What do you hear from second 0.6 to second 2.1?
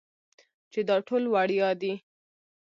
چې دا ټول وړيا دي.